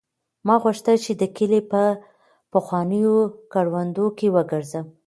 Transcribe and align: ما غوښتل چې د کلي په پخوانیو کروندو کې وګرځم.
ما 0.47 0.55
غوښتل 0.63 0.97
چې 1.05 1.11
د 1.21 1.23
کلي 1.37 1.61
په 1.71 1.81
پخوانیو 2.53 3.15
کروندو 3.51 4.05
کې 4.17 4.27
وګرځم. 4.35 4.85